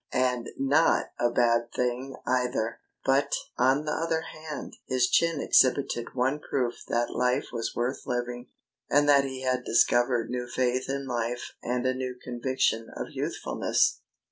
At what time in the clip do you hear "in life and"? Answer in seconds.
10.89-11.85